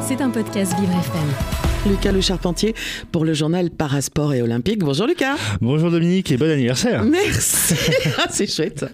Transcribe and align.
C'est 0.00 0.22
un 0.22 0.30
podcast 0.30 0.72
Vivre 0.80 0.92
FM. 0.92 1.90
Lucas 1.90 2.12
Le 2.12 2.20
Charpentier 2.22 2.74
pour 3.12 3.24
le 3.26 3.34
journal 3.34 3.70
Parasport 3.70 4.32
et 4.32 4.40
Olympique. 4.40 4.78
Bonjour 4.78 5.06
Lucas. 5.06 5.36
Bonjour 5.60 5.90
Dominique 5.90 6.32
et 6.32 6.38
bon 6.38 6.50
anniversaire. 6.50 7.04
Merci. 7.04 7.74
C'est 8.30 8.50
chouette. 8.50 8.86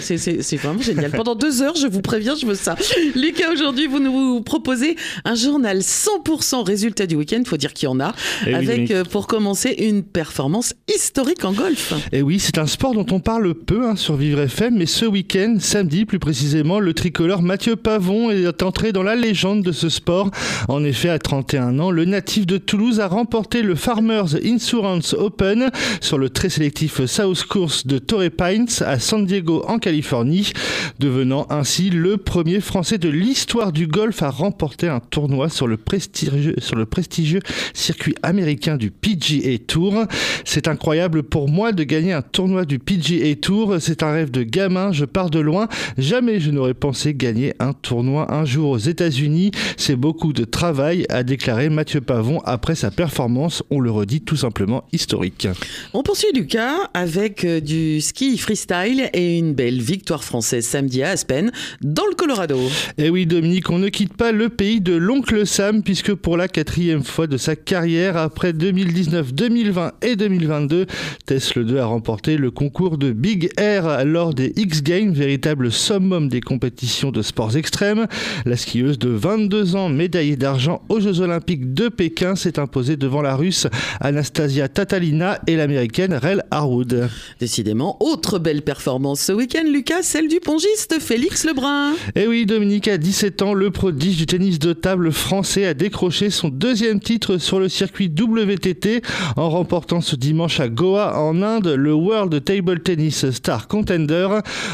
C'est 0.00 0.56
vraiment 0.56 0.80
génial. 0.80 1.10
Pendant 1.10 1.34
deux 1.34 1.62
heures, 1.62 1.76
je 1.76 1.86
vous 1.86 2.02
préviens, 2.02 2.34
je 2.34 2.46
veux 2.46 2.54
ça. 2.54 2.76
Lucas, 3.14 3.50
aujourd'hui, 3.52 3.86
vous 3.86 4.00
nous 4.00 4.40
proposez 4.40 4.96
un 5.24 5.34
journal 5.34 5.78
100% 5.78 6.64
résultat 6.64 7.06
du 7.06 7.16
week-end. 7.16 7.38
Il 7.40 7.48
faut 7.48 7.56
dire 7.56 7.72
qu'il 7.72 7.88
y 7.88 7.92
en 7.92 8.00
a. 8.00 8.14
Eh 8.46 8.54
avec, 8.54 8.90
euh, 8.90 9.04
pour 9.04 9.26
commencer, 9.26 9.74
une 9.78 10.02
performance 10.02 10.74
historique 10.92 11.44
en 11.44 11.52
golf. 11.52 11.92
Et 12.12 12.22
oui, 12.22 12.38
c'est 12.38 12.58
un 12.58 12.66
sport 12.66 12.94
dont 12.94 13.06
on 13.10 13.20
parle 13.20 13.54
peu 13.54 13.86
hein, 13.86 13.96
sur 13.96 14.16
Vivre 14.16 14.40
FM, 14.40 14.76
mais 14.76 14.86
ce 14.86 15.04
week-end, 15.04 15.56
samedi 15.60 16.04
plus 16.04 16.18
précisément, 16.18 16.80
le 16.80 16.94
tricolore 16.94 17.42
Mathieu 17.42 17.76
Pavon 17.76 18.30
est 18.30 18.62
entré 18.62 18.92
dans 18.92 19.02
la 19.02 19.16
légende 19.16 19.62
de 19.62 19.72
ce 19.72 19.88
sport. 19.88 20.30
En 20.68 20.84
effet, 20.84 21.08
à 21.08 21.18
31 21.18 21.78
ans, 21.78 21.90
le 21.90 22.04
natif 22.04 22.46
de 22.46 22.58
Toulouse 22.58 23.00
a 23.00 23.08
remporté 23.08 23.62
le 23.62 23.74
Farmers 23.74 24.36
Insurance 24.44 25.14
Open 25.14 25.70
sur 26.00 26.18
le 26.18 26.30
très 26.30 26.48
sélectif 26.48 27.04
South 27.06 27.44
Course 27.44 27.86
de 27.86 27.98
Torrey 27.98 28.30
Pines 28.30 28.68
à 28.80 28.98
San 28.98 29.24
Diego 29.26 29.57
en 29.66 29.78
Californie, 29.78 30.52
devenant 30.98 31.46
ainsi 31.50 31.90
le 31.90 32.16
premier 32.16 32.60
Français 32.60 32.98
de 32.98 33.08
l'histoire 33.08 33.72
du 33.72 33.86
golf 33.86 34.22
à 34.22 34.30
remporter 34.30 34.88
un 34.88 35.00
tournoi 35.00 35.48
sur 35.48 35.66
le 35.66 35.76
prestigieux, 35.76 36.54
sur 36.58 36.76
le 36.76 36.86
prestigieux 36.86 37.40
circuit 37.74 38.14
américain 38.22 38.76
du 38.76 38.90
PGA 38.90 39.58
Tour. 39.66 40.04
C'est 40.44 40.68
incroyable 40.68 41.22
pour 41.22 41.48
moi 41.48 41.72
de 41.72 41.84
gagner 41.84 42.12
un 42.12 42.22
tournoi 42.22 42.64
du 42.64 42.78
PGA 42.78 43.34
Tour. 43.36 43.76
C'est 43.80 44.02
un 44.02 44.12
rêve 44.12 44.30
de 44.30 44.42
gamin. 44.42 44.92
Je 44.92 45.04
pars 45.04 45.30
de 45.30 45.40
loin. 45.40 45.68
Jamais 45.96 46.40
je 46.40 46.50
n'aurais 46.50 46.74
pensé 46.74 47.14
gagner 47.14 47.54
un 47.58 47.72
tournoi 47.72 48.32
un 48.32 48.44
jour 48.44 48.70
aux 48.70 48.78
États-Unis. 48.78 49.50
C'est 49.76 49.96
beaucoup 49.96 50.32
de 50.32 50.44
travail, 50.44 51.06
a 51.08 51.22
déclaré 51.22 51.68
Mathieu 51.68 52.00
Pavon 52.00 52.40
après 52.44 52.74
sa 52.74 52.90
performance. 52.90 53.62
On 53.70 53.80
le 53.80 53.90
redit 53.90 54.20
tout 54.20 54.36
simplement 54.36 54.84
historique. 54.92 55.48
On 55.92 56.02
poursuit 56.02 56.28
Lucas 56.34 56.90
avec 56.94 57.44
euh, 57.44 57.60
du 57.60 58.00
ski 58.00 58.38
freestyle 58.38 59.10
et 59.12 59.37
une 59.38 59.54
belle 59.54 59.80
victoire 59.80 60.24
française 60.24 60.66
samedi 60.66 61.02
à 61.02 61.10
Aspen, 61.10 61.50
dans 61.80 62.06
le 62.06 62.14
Colorado. 62.14 62.58
Et 62.98 63.06
Eh 63.06 63.10
oui, 63.10 63.26
Dominique, 63.26 63.70
on 63.70 63.78
ne 63.78 63.88
quitte 63.88 64.14
pas 64.14 64.32
le 64.32 64.48
pays 64.48 64.80
de 64.80 64.94
l'oncle 64.94 65.46
Sam, 65.46 65.82
puisque 65.82 66.14
pour 66.14 66.36
la 66.36 66.48
quatrième 66.48 67.04
fois 67.04 67.26
de 67.26 67.36
sa 67.36 67.56
carrière, 67.56 68.16
après 68.16 68.52
2019, 68.52 69.32
2020 69.32 69.92
et 70.02 70.16
2022, 70.16 70.86
Tesla 71.26 71.62
2 71.62 71.78
a 71.78 71.86
remporté 71.86 72.36
le 72.36 72.50
concours 72.50 72.98
de 72.98 73.12
Big 73.12 73.50
Air 73.56 74.04
lors 74.04 74.34
des 74.34 74.52
X 74.56 74.82
Games, 74.82 75.12
véritable 75.12 75.70
summum 75.72 76.28
des 76.28 76.40
compétitions 76.40 77.10
de 77.10 77.22
sports 77.22 77.56
extrêmes. 77.56 78.06
La 78.44 78.56
skieuse 78.56 78.98
de 78.98 79.10
22 79.10 79.76
ans, 79.76 79.88
médaillée 79.88 80.36
d'argent 80.36 80.82
aux 80.88 81.00
Jeux 81.00 81.20
Olympiques 81.20 81.74
de 81.74 81.88
Pékin, 81.88 82.36
s'est 82.36 82.58
imposée 82.58 82.96
devant 82.96 83.22
la 83.22 83.36
Russe 83.36 83.66
Anastasia 84.00 84.68
Tatalina 84.68 85.40
et 85.46 85.56
l'Américaine 85.56 86.14
Rel 86.14 86.44
Harwood. 86.50 87.08
Décidément, 87.40 87.96
autre 88.00 88.38
belle 88.38 88.62
performance 88.62 89.27
ce 89.28 89.34
week-end, 89.34 89.64
Lucas, 89.70 90.04
celle 90.04 90.26
du 90.26 90.40
pongiste 90.40 91.00
Félix 91.00 91.44
Lebrun. 91.44 91.92
Et 92.14 92.26
oui, 92.26 92.46
Dominique, 92.46 92.88
à 92.88 92.96
17 92.96 93.42
ans, 93.42 93.52
le 93.52 93.70
prodige 93.70 94.16
du 94.16 94.24
tennis 94.24 94.58
de 94.58 94.72
table 94.72 95.12
français 95.12 95.66
a 95.66 95.74
décroché 95.74 96.30
son 96.30 96.48
deuxième 96.48 96.98
titre 96.98 97.36
sur 97.36 97.60
le 97.60 97.68
circuit 97.68 98.06
WTT 98.06 99.02
en 99.36 99.50
remportant 99.50 100.00
ce 100.00 100.16
dimanche 100.16 100.60
à 100.60 100.70
Goa 100.70 101.20
en 101.20 101.42
Inde 101.42 101.66
le 101.66 101.92
World 101.92 102.42
Table 102.42 102.80
Tennis 102.80 103.30
Star 103.30 103.68
Contender. 103.68 104.28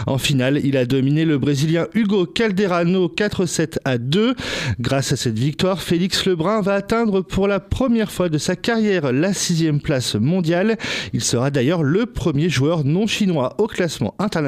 En 0.06 0.18
finale, 0.18 0.60
il 0.62 0.76
a 0.76 0.86
dominé 0.86 1.24
le 1.24 1.36
Brésilien 1.36 1.88
Hugo 1.92 2.24
Calderano 2.24 3.08
4-7 3.08 3.78
à 3.84 3.98
2. 3.98 4.36
Grâce 4.78 5.10
à 5.10 5.16
cette 5.16 5.36
victoire, 5.36 5.82
Félix 5.82 6.26
Lebrun 6.26 6.60
va 6.60 6.74
atteindre 6.74 7.22
pour 7.22 7.48
la 7.48 7.58
première 7.58 8.12
fois 8.12 8.28
de 8.28 8.38
sa 8.38 8.54
carrière 8.54 9.12
la 9.12 9.32
sixième 9.32 9.80
place 9.80 10.14
mondiale. 10.14 10.76
Il 11.12 11.24
sera 11.24 11.50
d'ailleurs 11.50 11.82
le 11.82 12.06
premier 12.06 12.48
joueur 12.48 12.84
non 12.84 13.08
chinois 13.08 13.56
au 13.58 13.66
classement 13.66 14.14
international, 14.20 14.43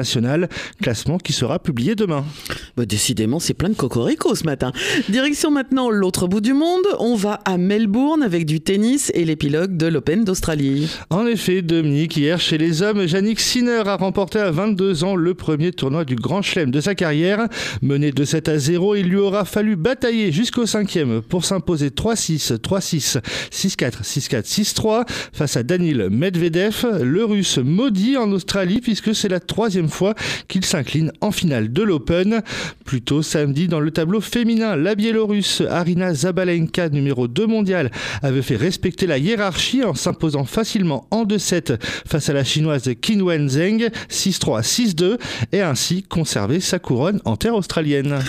classement 0.81 1.17
qui 1.17 1.33
sera 1.33 1.59
publié 1.59 1.95
demain. 1.95 2.25
Bah, 2.75 2.85
décidément, 2.85 3.39
c'est 3.39 3.53
plein 3.53 3.69
de 3.69 3.75
cocorico 3.75 4.35
ce 4.35 4.43
matin. 4.43 4.71
Direction 5.09 5.51
maintenant 5.51 5.89
l'autre 5.89 6.27
bout 6.27 6.41
du 6.41 6.53
monde. 6.53 6.85
On 6.99 7.15
va 7.15 7.39
à 7.45 7.57
Melbourne 7.57 8.23
avec 8.23 8.45
du 8.45 8.61
tennis 8.61 9.11
et 9.13 9.25
l'épilogue 9.25 9.77
de 9.77 9.87
l'Open 9.87 10.23
d'Australie. 10.23 10.89
En 11.09 11.25
effet, 11.25 11.61
Dominique, 11.61 12.17
hier 12.17 12.39
chez 12.39 12.57
les 12.57 12.81
hommes, 12.81 13.05
Yannick 13.05 13.39
Sinner 13.39 13.83
a 13.85 13.95
remporté 13.95 14.39
à 14.39 14.51
22 14.51 15.03
ans 15.03 15.15
le 15.15 15.33
premier 15.33 15.71
tournoi 15.71 16.05
du 16.05 16.15
Grand 16.15 16.41
Chelem 16.41 16.71
de 16.71 16.81
sa 16.81 16.95
carrière. 16.95 17.47
Mené 17.81 18.11
de 18.11 18.23
7 18.23 18.49
à 18.49 18.57
0, 18.57 18.95
il 18.95 19.07
lui 19.07 19.17
aura 19.17 19.45
fallu 19.45 19.75
batailler 19.75 20.31
jusqu'au 20.31 20.65
cinquième 20.65 21.21
pour 21.21 21.45
s'imposer 21.45 21.89
3-6, 21.89 22.57
3-6, 22.57 23.19
6-4, 23.51 24.03
6-4, 24.03 24.43
6-3 24.43 25.03
face 25.33 25.57
à 25.57 25.63
Danil 25.63 26.09
Medvedev, 26.09 26.85
le 27.01 27.25
russe 27.25 27.57
maudit 27.57 28.17
en 28.17 28.31
Australie 28.31 28.81
puisque 28.81 29.15
c'est 29.15 29.29
la 29.29 29.39
troisième 29.39 29.86
fois 29.89 30.15
qu'il 30.47 30.63
s'incline 30.65 31.11
en 31.21 31.31
finale 31.31 31.71
de 31.71 31.83
l'Open. 31.83 32.41
Plus 32.85 33.01
tôt 33.01 33.21
samedi, 33.21 33.67
dans 33.67 33.79
le 33.79 33.91
tableau 33.91 34.21
féminin, 34.21 34.75
la 34.75 34.95
biélorusse 34.95 35.61
Arina 35.69 36.13
Zabalenka, 36.13 36.89
numéro 36.89 37.27
2 37.27 37.47
mondiale, 37.47 37.91
avait 38.21 38.41
fait 38.41 38.55
respecter 38.55 39.07
la 39.07 39.17
hiérarchie 39.17 39.83
en 39.83 39.93
s'imposant 39.93 40.45
facilement 40.45 41.07
en 41.11 41.25
2-7 41.25 41.77
face 42.07 42.29
à 42.29 42.33
la 42.33 42.43
chinoise 42.43 42.89
Qin 43.01 43.21
Wen 43.21 43.49
Zheng, 43.49 43.89
6-3, 44.09 44.61
6-2, 44.63 45.17
et 45.51 45.61
ainsi 45.61 46.03
conserver 46.03 46.59
sa 46.59 46.79
couronne 46.79 47.19
en 47.25 47.35
terre 47.35 47.55
australienne. 47.55 48.19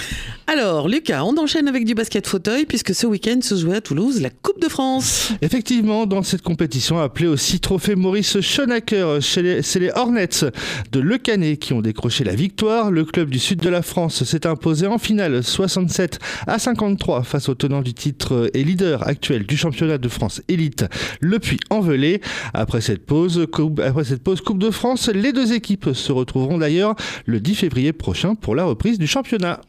Alors, 0.47 0.89
Lucas, 0.89 1.25
on 1.25 1.37
enchaîne 1.37 1.69
avec 1.69 1.85
du 1.85 1.95
basket 1.95 2.27
fauteuil 2.27 2.65
puisque 2.65 2.95
ce 2.95 3.07
week-end 3.07 3.39
se 3.43 3.55
jouait 3.55 3.77
à 3.77 3.81
Toulouse 3.81 4.21
la 4.21 4.31
Coupe 4.31 4.61
de 4.63 4.69
France. 4.69 5.33
Effectivement, 5.43 6.07
dans 6.07 6.23
cette 6.23 6.43
compétition 6.43 6.99
appelée 6.99 7.27
aussi 7.29 7.61
Trophée 7.61 7.95
Maurice 7.95 8.41
chez 8.41 9.43
les- 9.43 9.63
c'est 9.63 9.79
les 9.81 9.91
Hornets 9.95 10.29
de 10.93 11.01
Le 11.01 11.19
Canet 11.19 11.48
qui 11.57 11.73
ont 11.73 11.81
décroché 11.81 12.25
la 12.25 12.35
victoire. 12.35 12.91
Le 12.91 13.05
club 13.05 13.31
du 13.31 13.39
sud 13.39 13.61
de 13.61 13.69
la 13.69 13.83
France 13.83 14.25
s'est 14.25 14.47
imposé 14.47 14.87
en 14.87 14.99
finale 14.99 15.43
67 15.43 16.19
à 16.47 16.59
53 16.59 17.23
face 17.23 17.49
au 17.49 17.55
tenant 17.55 17.83
du 17.83 17.95
titre 17.95 18.51
et 18.55 18.65
leader 18.65 19.07
actuel 19.07 19.47
du 19.47 19.57
championnat 19.57 19.99
de 19.99 20.09
France 20.09 20.43
élite, 20.49 20.85
le 21.21 21.39
Puy-en-Velay. 21.39 22.21
Après 22.55 22.81
cette 22.81 23.07
pause, 23.07 23.47
coupe, 23.51 23.81
après 23.81 24.05
cette 24.05 24.23
pause 24.23 24.41
Coupe 24.41 24.59
de 24.59 24.71
France, 24.71 25.09
les 25.09 25.33
deux 25.33 25.53
équipes 25.53 25.91
se 25.95 26.13
retrouveront 26.13 26.59
d'ailleurs 26.59 26.95
le 27.27 27.41
10 27.41 27.55
février 27.55 27.93
prochain 27.93 28.35
pour 28.35 28.55
la 28.55 28.65
reprise 28.65 28.99
du 28.99 29.07
championnat. 29.07 29.61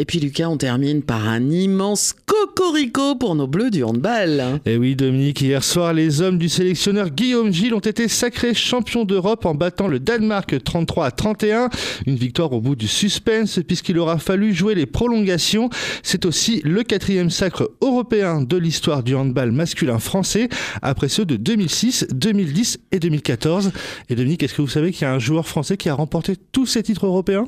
Et 0.00 0.06
puis, 0.06 0.18
Lucas, 0.18 0.48
on 0.48 0.56
termine 0.56 1.02
par 1.02 1.28
un 1.28 1.50
immense 1.50 2.14
cocorico 2.24 3.16
pour 3.16 3.34
nos 3.34 3.46
bleus 3.46 3.70
du 3.70 3.84
handball. 3.84 4.58
Et 4.64 4.78
oui, 4.78 4.96
Dominique, 4.96 5.42
hier 5.42 5.62
soir, 5.62 5.92
les 5.92 6.22
hommes 6.22 6.38
du 6.38 6.48
sélectionneur 6.48 7.10
Guillaume 7.10 7.52
Gilles 7.52 7.74
ont 7.74 7.80
été 7.80 8.08
sacrés 8.08 8.54
champions 8.54 9.04
d'Europe 9.04 9.44
en 9.44 9.54
battant 9.54 9.88
le 9.88 10.00
Danemark 10.00 10.56
33 10.64 11.04
à 11.04 11.10
31. 11.10 11.68
Une 12.06 12.16
victoire 12.16 12.50
au 12.54 12.62
bout 12.62 12.76
du 12.76 12.88
suspense, 12.88 13.60
puisqu'il 13.68 13.98
aura 13.98 14.16
fallu 14.16 14.54
jouer 14.54 14.74
les 14.74 14.86
prolongations. 14.86 15.68
C'est 16.02 16.24
aussi 16.24 16.62
le 16.64 16.82
quatrième 16.82 17.28
sacre 17.28 17.70
européen 17.82 18.40
de 18.40 18.56
l'histoire 18.56 19.02
du 19.02 19.14
handball 19.14 19.52
masculin 19.52 19.98
français, 19.98 20.48
après 20.80 21.10
ceux 21.10 21.26
de 21.26 21.36
2006, 21.36 22.06
2010 22.10 22.78
et 22.92 23.00
2014. 23.00 23.70
Et 24.08 24.14
Dominique, 24.14 24.42
est-ce 24.44 24.54
que 24.54 24.62
vous 24.62 24.68
savez 24.68 24.92
qu'il 24.92 25.02
y 25.02 25.04
a 25.04 25.12
un 25.12 25.18
joueur 25.18 25.46
français 25.46 25.76
qui 25.76 25.90
a 25.90 25.94
remporté 25.94 26.36
tous 26.52 26.64
ces 26.64 26.82
titres 26.82 27.04
européens? 27.04 27.46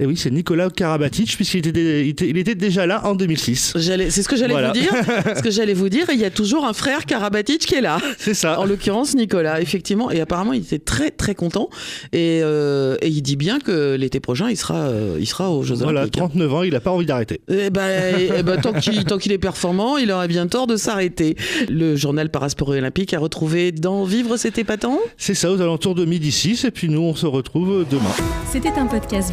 Et 0.00 0.06
oui, 0.06 0.16
c'est 0.16 0.30
Nicolas 0.30 0.68
Karabatic, 0.70 1.36
puisqu'il 1.36 1.66
était, 1.68 2.02
il 2.02 2.08
était, 2.08 2.28
il 2.28 2.36
était 2.38 2.54
déjà 2.56 2.86
là 2.86 3.06
en 3.06 3.14
2006. 3.14 3.74
J'allais- 3.76 4.10
C'est 4.10 4.22
ce 4.22 4.28
que 4.28 4.36
j'allais 4.36 4.52
Voilà. 4.54 4.68
vous 4.72 4.80
dire. 4.80 4.90
ce 5.36 5.42
que 5.42 5.50
j'allais 5.50 5.74
vous 5.74 5.88
dire. 5.90 6.08
Et 6.10 6.14
il 6.14 6.18
y 6.20 6.24
a 6.24 6.30
toujours 6.30 6.64
un 6.64 6.72
frère 6.72 7.04
Karabatic 7.06 7.60
qui 7.66 7.74
est 7.76 7.80
là. 7.82 7.98
C'est 8.18 8.34
ça. 8.34 8.58
En 8.58 8.64
l'occurrence, 8.64 9.14
Nicolas, 9.14 9.60
effectivement. 9.60 10.10
Et 10.10 10.20
apparemment, 10.20 10.54
il 10.54 10.62
était 10.62 10.78
très, 10.80 11.10
très 11.10 11.34
content. 11.36 11.68
Et, 12.12 12.40
euh, 12.42 12.96
et 13.00 13.08
il 13.08 13.22
dit 13.22 13.36
bien 13.36 13.60
que 13.60 13.94
l'été 13.94 14.18
prochain, 14.18 14.48
il 14.50 14.56
sera, 14.56 14.86
euh, 14.86 15.18
il 15.20 15.26
sera 15.26 15.50
aux 15.50 15.62
Jeux 15.62 15.76
Voilà, 15.76 16.00
Olympiques. 16.00 16.16
39 16.16 16.54
ans, 16.54 16.62
il 16.62 16.72
n'a 16.72 16.80
pas 16.80 16.90
envie 16.90 17.06
d'arrêter. 17.06 17.40
Eh 17.48 17.70
ben, 17.70 18.16
eh 18.38 18.42
ben, 18.42 18.60
tant 18.60 18.72
qu'il 18.72 19.04
tant 19.04 19.18
qu'il 19.18 19.30
est 19.30 19.38
performant, 19.38 19.98
il 19.98 20.10
aura 20.10 20.26
bien 20.26 20.46
tort 20.48 20.66
de 20.66 20.76
s'arrêter. 20.76 21.36
Le 21.68 21.94
journal 21.96 22.28
Parasport 22.30 22.70
Olympique 22.70 23.14
a 23.14 23.20
retrouvé 23.20 23.70
dans 23.70 24.02
Vivre 24.04 24.36
c'est 24.36 24.58
épatant. 24.58 24.98
C'est 25.16 25.34
ça, 25.34 25.52
aux 25.52 25.60
alentours 25.60 25.94
de 25.94 26.04
midi 26.06 26.32
6, 26.32 26.64
et 26.64 26.70
puis 26.72 26.88
nous, 26.88 27.02
on 27.02 27.14
se 27.14 27.26
retrouve 27.26 27.84
demain. 27.88 28.02
C'était 28.50 28.70
un 28.70 28.86
podcast 28.86 29.32